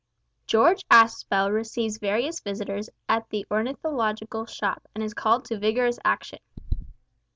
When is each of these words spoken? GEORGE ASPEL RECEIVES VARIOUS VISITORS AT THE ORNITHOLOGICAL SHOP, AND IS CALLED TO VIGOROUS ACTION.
GEORGE 0.47 0.83
ASPEL 0.89 1.51
RECEIVES 1.51 1.99
VARIOUS 1.99 2.39
VISITORS 2.39 2.89
AT 3.07 3.29
THE 3.29 3.45
ORNITHOLOGICAL 3.51 4.47
SHOP, 4.47 4.87
AND 4.95 5.03
IS 5.03 5.13
CALLED 5.13 5.45
TO 5.45 5.59
VIGOROUS 5.59 5.99
ACTION. 6.03 6.39